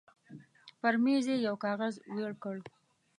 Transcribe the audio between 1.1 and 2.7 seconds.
يې يو کاغذ وېړ کړ.